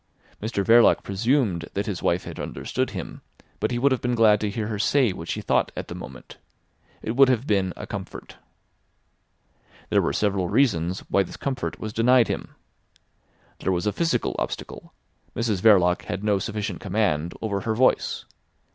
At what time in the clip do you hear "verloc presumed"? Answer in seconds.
0.65-1.69